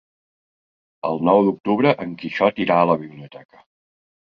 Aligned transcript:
El 1.09 1.21
nou 1.29 1.43
d'octubre 1.49 1.93
en 2.07 2.17
Quixot 2.23 2.65
irà 2.67 2.81
a 2.87 2.91
la 2.95 2.99
biblioteca. 3.05 3.65